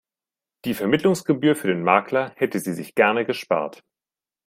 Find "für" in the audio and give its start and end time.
1.55-1.67